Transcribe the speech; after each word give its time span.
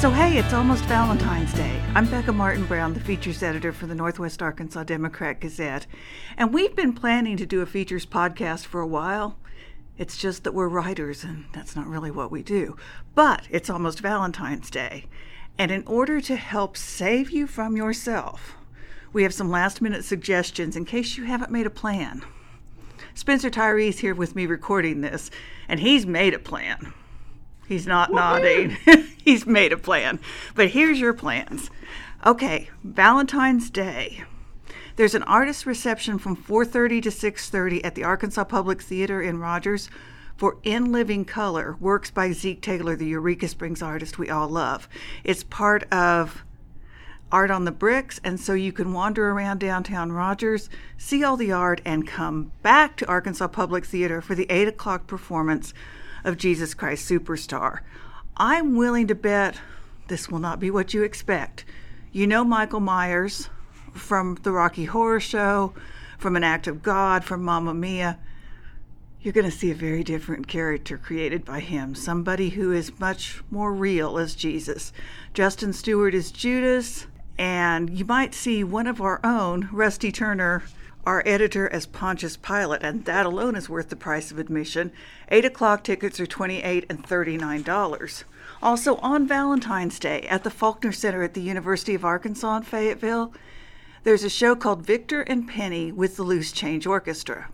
So, 0.00 0.12
hey, 0.12 0.38
it's 0.38 0.52
almost 0.52 0.84
Valentine's 0.84 1.52
Day. 1.54 1.82
I'm 1.96 2.08
Becca 2.08 2.30
Martin 2.30 2.64
Brown, 2.66 2.94
the 2.94 3.00
features 3.00 3.42
editor 3.42 3.72
for 3.72 3.88
the 3.88 3.96
Northwest 3.96 4.40
Arkansas 4.40 4.84
Democrat 4.84 5.40
Gazette, 5.40 5.88
and 6.36 6.54
we've 6.54 6.76
been 6.76 6.92
planning 6.92 7.36
to 7.36 7.44
do 7.44 7.62
a 7.62 7.66
features 7.66 8.06
podcast 8.06 8.66
for 8.66 8.80
a 8.80 8.86
while. 8.86 9.38
It's 9.96 10.16
just 10.16 10.44
that 10.44 10.54
we're 10.54 10.68
writers, 10.68 11.24
and 11.24 11.46
that's 11.52 11.74
not 11.74 11.88
really 11.88 12.12
what 12.12 12.30
we 12.30 12.44
do. 12.44 12.76
But 13.16 13.48
it's 13.50 13.68
almost 13.68 13.98
Valentine's 13.98 14.70
Day, 14.70 15.06
and 15.58 15.72
in 15.72 15.84
order 15.84 16.20
to 16.20 16.36
help 16.36 16.76
save 16.76 17.32
you 17.32 17.48
from 17.48 17.76
yourself, 17.76 18.54
we 19.12 19.24
have 19.24 19.34
some 19.34 19.50
last 19.50 19.82
minute 19.82 20.04
suggestions 20.04 20.76
in 20.76 20.84
case 20.84 21.16
you 21.16 21.24
haven't 21.24 21.50
made 21.50 21.66
a 21.66 21.70
plan. 21.70 22.22
Spencer 23.14 23.50
Tyree's 23.50 23.98
here 23.98 24.14
with 24.14 24.36
me 24.36 24.46
recording 24.46 25.00
this, 25.00 25.28
and 25.68 25.80
he's 25.80 26.06
made 26.06 26.34
a 26.34 26.38
plan. 26.38 26.92
He's 27.68 27.86
not 27.86 28.10
nodding. 28.10 28.76
he's 29.24 29.46
made 29.46 29.72
a 29.72 29.76
plan. 29.76 30.20
But 30.54 30.70
here's 30.70 30.98
your 30.98 31.12
plans. 31.12 31.70
Okay, 32.24 32.70
Valentine's 32.82 33.68
Day. 33.68 34.24
There's 34.96 35.14
an 35.14 35.22
artist 35.24 35.66
reception 35.66 36.18
from 36.18 36.34
4:30 36.34 37.02
to 37.02 37.10
6:30 37.10 37.84
at 37.84 37.94
the 37.94 38.04
Arkansas 38.04 38.44
Public 38.44 38.80
Theater 38.80 39.20
in 39.20 39.38
Rogers 39.38 39.90
for 40.36 40.56
In 40.62 40.90
Living 40.92 41.24
Color, 41.24 41.76
works 41.78 42.10
by 42.10 42.32
Zeke 42.32 42.62
Taylor, 42.62 42.96
the 42.96 43.06
Eureka 43.06 43.48
Springs 43.48 43.82
artist 43.82 44.18
we 44.18 44.30
all 44.30 44.48
love. 44.48 44.88
It's 45.22 45.44
part 45.44 45.82
of 45.92 46.44
Art 47.30 47.50
on 47.50 47.64
the 47.66 47.72
Bricks, 47.72 48.18
and 48.24 48.40
so 48.40 48.54
you 48.54 48.72
can 48.72 48.92
wander 48.94 49.30
around 49.30 49.60
downtown 49.60 50.10
Rogers, 50.12 50.70
see 50.96 51.22
all 51.22 51.36
the 51.36 51.52
art, 51.52 51.82
and 51.84 52.06
come 52.06 52.52
back 52.62 52.96
to 52.96 53.06
Arkansas 53.06 53.48
Public 53.48 53.84
Theater 53.84 54.22
for 54.22 54.34
the 54.34 54.46
8 54.50 54.68
o'clock 54.68 55.06
performance 55.06 55.74
of 56.24 56.36
Jesus 56.36 56.74
Christ 56.74 57.08
Superstar. 57.08 57.80
I'm 58.36 58.76
willing 58.76 59.06
to 59.08 59.14
bet 59.14 59.56
this 60.08 60.28
will 60.28 60.38
not 60.38 60.60
be 60.60 60.70
what 60.70 60.94
you 60.94 61.02
expect. 61.02 61.64
You 62.12 62.26
know 62.26 62.44
Michael 62.44 62.80
Myers 62.80 63.50
from 63.92 64.38
the 64.42 64.52
Rocky 64.52 64.86
Horror 64.86 65.20
Show, 65.20 65.74
from 66.18 66.36
An 66.36 66.44
Act 66.44 66.66
of 66.66 66.82
God, 66.82 67.24
from 67.24 67.42
Mamma 67.42 67.74
Mia. 67.74 68.18
You're 69.20 69.32
going 69.32 69.50
to 69.50 69.56
see 69.56 69.70
a 69.70 69.74
very 69.74 70.04
different 70.04 70.46
character 70.46 70.96
created 70.96 71.44
by 71.44 71.60
him, 71.60 71.94
somebody 71.94 72.50
who 72.50 72.72
is 72.72 72.98
much 73.00 73.42
more 73.50 73.72
real 73.72 74.16
as 74.18 74.34
Jesus. 74.34 74.92
Justin 75.34 75.72
Stewart 75.72 76.14
is 76.14 76.30
Judas, 76.30 77.06
and 77.36 77.90
you 77.90 78.04
might 78.04 78.34
see 78.34 78.62
one 78.64 78.86
of 78.86 79.00
our 79.00 79.20
own, 79.24 79.68
Rusty 79.72 80.12
Turner, 80.12 80.62
our 81.06 81.22
editor 81.24 81.68
as 81.68 81.86
Pontius 81.86 82.36
Pilate, 82.36 82.82
and 82.82 83.04
that 83.04 83.26
alone 83.26 83.56
is 83.56 83.68
worth 83.68 83.88
the 83.88 83.96
price 83.96 84.30
of 84.30 84.38
admission. 84.38 84.92
Eight 85.28 85.44
o'clock 85.44 85.84
tickets 85.84 86.20
are 86.20 86.26
28 86.26 86.86
and 86.88 87.06
$39. 87.06 88.24
Also, 88.62 88.96
on 88.96 89.26
Valentine's 89.26 89.98
Day 89.98 90.22
at 90.22 90.44
the 90.44 90.50
Faulkner 90.50 90.92
Center 90.92 91.22
at 91.22 91.34
the 91.34 91.40
University 91.40 91.94
of 91.94 92.04
Arkansas 92.04 92.56
in 92.58 92.62
Fayetteville, 92.64 93.32
there's 94.02 94.24
a 94.24 94.30
show 94.30 94.56
called 94.56 94.86
Victor 94.86 95.22
and 95.22 95.48
Penny 95.48 95.92
with 95.92 96.16
the 96.16 96.22
Loose 96.22 96.52
Change 96.52 96.86
Orchestra. 96.86 97.50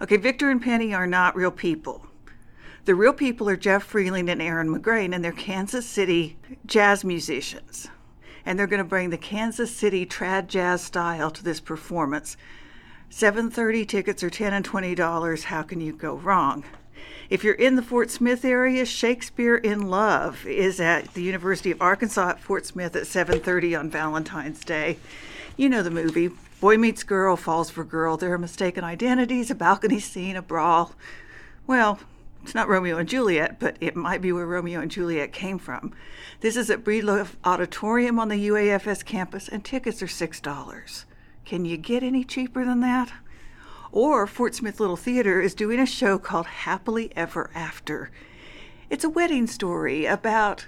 Okay, 0.00 0.16
Victor 0.16 0.50
and 0.50 0.60
Penny 0.60 0.94
are 0.94 1.06
not 1.06 1.36
real 1.36 1.50
people. 1.50 2.06
The 2.84 2.94
real 2.94 3.12
people 3.12 3.48
are 3.48 3.56
Jeff 3.56 3.84
Freeling 3.84 4.28
and 4.28 4.42
Erin 4.42 4.68
McGrane, 4.68 5.14
and 5.14 5.24
they're 5.24 5.32
Kansas 5.32 5.86
City 5.86 6.36
jazz 6.66 7.04
musicians. 7.04 7.88
And 8.44 8.58
they're 8.58 8.66
going 8.66 8.78
to 8.78 8.84
bring 8.84 9.10
the 9.10 9.18
Kansas 9.18 9.74
City 9.74 10.04
trad 10.04 10.48
jazz 10.48 10.82
style 10.82 11.30
to 11.30 11.44
this 11.44 11.60
performance. 11.60 12.36
7:30 13.10 13.86
tickets 13.86 14.22
are 14.22 14.30
10 14.30 14.52
and 14.52 14.64
20 14.64 14.94
dollars. 14.94 15.44
How 15.44 15.62
can 15.62 15.80
you 15.80 15.92
go 15.92 16.14
wrong? 16.14 16.64
If 17.28 17.44
you're 17.44 17.54
in 17.54 17.76
the 17.76 17.82
Fort 17.82 18.10
Smith 18.10 18.44
area, 18.44 18.84
Shakespeare 18.84 19.56
in 19.56 19.88
Love 19.88 20.46
is 20.46 20.80
at 20.80 21.14
the 21.14 21.22
University 21.22 21.70
of 21.70 21.80
Arkansas 21.80 22.30
at 22.30 22.40
Fort 22.40 22.66
Smith 22.66 22.96
at 22.96 23.06
7:30 23.06 23.74
on 23.78 23.90
Valentine's 23.90 24.64
Day. 24.64 24.98
You 25.56 25.68
know 25.68 25.82
the 25.82 25.90
movie. 25.90 26.30
Boy 26.60 26.76
meets 26.76 27.02
girl, 27.02 27.36
falls 27.36 27.70
for 27.70 27.84
girl. 27.84 28.16
There 28.16 28.32
are 28.32 28.38
mistaken 28.38 28.84
identities, 28.84 29.50
a 29.50 29.54
balcony 29.54 29.98
scene, 29.98 30.36
a 30.36 30.42
brawl. 30.42 30.94
Well, 31.66 32.00
it's 32.42 32.54
not 32.54 32.68
Romeo 32.68 32.98
and 32.98 33.08
Juliet, 33.08 33.60
but 33.60 33.76
it 33.80 33.94
might 33.94 34.20
be 34.20 34.32
where 34.32 34.46
Romeo 34.46 34.80
and 34.80 34.90
Juliet 34.90 35.32
came 35.32 35.58
from. 35.58 35.92
This 36.40 36.56
is 36.56 36.70
at 36.70 36.82
Breedlove 36.82 37.36
Auditorium 37.44 38.18
on 38.18 38.28
the 38.28 38.48
UAFS 38.48 39.04
campus, 39.04 39.48
and 39.48 39.64
tickets 39.64 40.02
are 40.02 40.06
$6. 40.06 41.04
Can 41.44 41.64
you 41.64 41.76
get 41.76 42.02
any 42.02 42.24
cheaper 42.24 42.64
than 42.64 42.80
that? 42.80 43.12
Or 43.92 44.26
Fort 44.26 44.54
Smith 44.54 44.80
Little 44.80 44.96
Theater 44.96 45.40
is 45.40 45.54
doing 45.54 45.78
a 45.78 45.86
show 45.86 46.18
called 46.18 46.46
Happily 46.46 47.12
Ever 47.14 47.50
After. 47.54 48.10
It's 48.90 49.04
a 49.04 49.10
wedding 49.10 49.46
story 49.46 50.06
about 50.06 50.66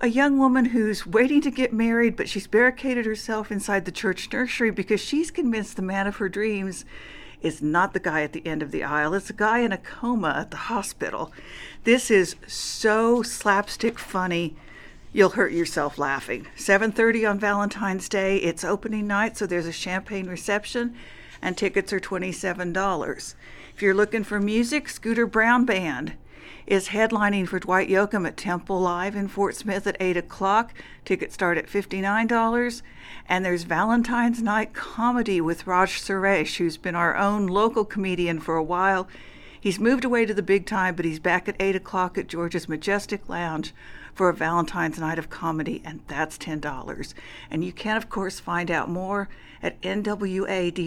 a 0.00 0.08
young 0.08 0.38
woman 0.38 0.66
who's 0.66 1.06
waiting 1.06 1.40
to 1.40 1.50
get 1.50 1.72
married, 1.72 2.16
but 2.16 2.28
she's 2.28 2.46
barricaded 2.46 3.06
herself 3.06 3.50
inside 3.50 3.84
the 3.84 3.92
church 3.92 4.30
nursery 4.32 4.70
because 4.70 5.00
she's 5.00 5.30
convinced 5.30 5.76
the 5.76 5.82
man 5.82 6.06
of 6.06 6.16
her 6.16 6.28
dreams 6.28 6.84
is 7.44 7.62
not 7.62 7.92
the 7.92 8.00
guy 8.00 8.22
at 8.22 8.32
the 8.32 8.44
end 8.46 8.62
of 8.62 8.72
the 8.72 8.82
aisle. 8.82 9.14
It's 9.14 9.30
a 9.30 9.34
guy 9.34 9.60
in 9.60 9.70
a 9.70 9.78
coma 9.78 10.34
at 10.40 10.50
the 10.50 10.56
hospital. 10.56 11.30
This 11.84 12.10
is 12.10 12.34
so 12.48 13.22
slapstick 13.22 13.98
funny. 13.98 14.56
You'll 15.12 15.30
hurt 15.30 15.52
yourself 15.52 15.98
laughing. 15.98 16.48
7:30 16.56 17.24
on 17.24 17.38
Valentine's 17.38 18.08
Day. 18.08 18.38
It's 18.38 18.64
opening 18.64 19.06
night, 19.06 19.36
so 19.36 19.46
there's 19.46 19.66
a 19.66 19.72
champagne 19.72 20.26
reception 20.26 20.96
and 21.44 21.56
tickets 21.58 21.92
are 21.92 22.00
$27. 22.00 23.34
If 23.74 23.82
you're 23.82 23.94
looking 23.94 24.24
for 24.24 24.40
music, 24.40 24.88
Scooter 24.88 25.26
Brown 25.26 25.66
Band 25.66 26.14
is 26.66 26.88
headlining 26.88 27.48
for 27.48 27.58
Dwight 27.58 27.88
Yoakam 27.88 28.26
at 28.26 28.36
Temple 28.36 28.80
Live 28.80 29.14
in 29.16 29.28
Fort 29.28 29.54
Smith 29.54 29.86
at 29.86 29.96
8 30.00 30.16
o'clock. 30.16 30.72
Tickets 31.04 31.34
start 31.34 31.58
at 31.58 31.66
$59. 31.66 32.82
And 33.28 33.44
there's 33.44 33.64
Valentine's 33.64 34.42
Night 34.42 34.72
Comedy 34.72 35.40
with 35.40 35.66
Raj 35.66 36.00
Suresh, 36.00 36.56
who's 36.56 36.76
been 36.76 36.94
our 36.94 37.16
own 37.16 37.46
local 37.46 37.84
comedian 37.84 38.40
for 38.40 38.56
a 38.56 38.62
while. 38.62 39.08
He's 39.60 39.78
moved 39.80 40.04
away 40.04 40.26
to 40.26 40.34
the 40.34 40.42
big 40.42 40.66
time, 40.66 40.94
but 40.94 41.06
he's 41.06 41.18
back 41.18 41.48
at 41.48 41.56
8 41.58 41.74
o'clock 41.76 42.18
at 42.18 42.28
George's 42.28 42.68
Majestic 42.68 43.28
Lounge 43.28 43.72
for 44.14 44.28
a 44.28 44.34
Valentine's 44.34 44.98
Night 44.98 45.18
of 45.18 45.30
Comedy, 45.30 45.80
and 45.84 46.00
that's 46.06 46.38
$10. 46.38 47.14
And 47.50 47.64
you 47.64 47.72
can, 47.72 47.96
of 47.96 48.08
course, 48.10 48.38
find 48.38 48.70
out 48.70 48.88
more 48.88 49.28
at 49.62 49.80
nwadg.com 49.80 50.82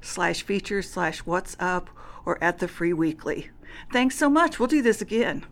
slash 0.00 0.42
features 0.42 0.90
slash 0.90 1.20
what's 1.20 1.56
up 1.60 1.88
or 2.24 2.42
at 2.42 2.58
the 2.58 2.68
free 2.68 2.92
weekly. 2.92 3.50
Thanks 3.92 4.16
so 4.16 4.28
much. 4.28 4.58
We'll 4.58 4.68
do 4.68 4.82
this 4.82 5.00
again. 5.00 5.46